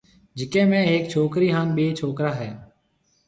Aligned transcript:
جڪو 0.37 0.61
۾ 0.71 0.79
هيَڪ 0.87 1.03
ڇوڪرِي 1.11 1.49
هانَ 1.55 1.67
ٻي 1.75 1.85
ڇوڪرا 1.99 2.31
هيَ۔ 2.39 2.49